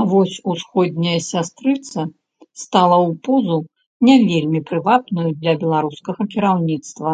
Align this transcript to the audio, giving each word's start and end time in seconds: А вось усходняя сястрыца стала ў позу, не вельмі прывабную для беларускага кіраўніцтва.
А 0.00 0.02
вось 0.12 0.36
усходняя 0.52 1.14
сястрыца 1.30 2.00
стала 2.66 2.96
ў 3.08 3.18
позу, 3.26 3.58
не 4.12 4.16
вельмі 4.32 4.64
прывабную 4.72 5.28
для 5.44 5.60
беларускага 5.68 6.22
кіраўніцтва. 6.34 7.10